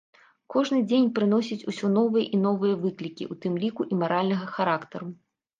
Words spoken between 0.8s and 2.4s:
дзень прыносіць усё новыя і